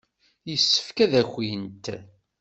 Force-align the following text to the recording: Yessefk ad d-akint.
Yessefk 0.49 0.97
ad 1.05 1.09
d-akint. 1.11 1.85